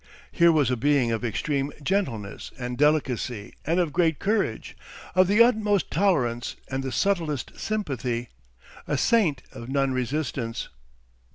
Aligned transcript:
Here 0.31 0.51
was 0.51 0.71
a 0.71 0.75
being 0.75 1.11
of 1.11 1.23
extreme 1.23 1.71
gentleness 1.83 2.51
and 2.57 2.75
delicacy 2.75 3.53
and 3.67 3.79
of 3.79 3.93
great 3.93 4.17
courage, 4.17 4.75
of 5.13 5.27
the 5.27 5.43
utmost 5.43 5.91
tolerance 5.91 6.55
and 6.71 6.81
the 6.81 6.91
subtlest 6.91 7.59
sympathy, 7.59 8.29
a 8.87 8.97
saint 8.97 9.43
of 9.51 9.69
non 9.69 9.91
resistance. 9.91 10.69